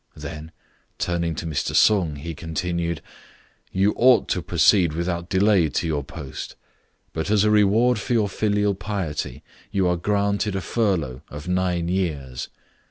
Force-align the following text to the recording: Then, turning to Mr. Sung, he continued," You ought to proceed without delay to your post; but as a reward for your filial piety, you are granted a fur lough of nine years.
Then, 0.15 0.51
turning 0.97 1.35
to 1.35 1.45
Mr. 1.45 1.75
Sung, 1.75 2.15
he 2.15 2.33
continued," 2.33 3.03
You 3.71 3.93
ought 3.95 4.27
to 4.29 4.41
proceed 4.41 4.93
without 4.93 5.29
delay 5.29 5.69
to 5.69 5.85
your 5.85 6.03
post; 6.03 6.55
but 7.13 7.29
as 7.29 7.43
a 7.43 7.51
reward 7.51 7.99
for 7.99 8.13
your 8.13 8.27
filial 8.27 8.73
piety, 8.73 9.43
you 9.69 9.87
are 9.87 9.97
granted 9.97 10.55
a 10.55 10.61
fur 10.61 10.97
lough 10.97 11.21
of 11.29 11.47
nine 11.47 11.87
years. 11.87 12.49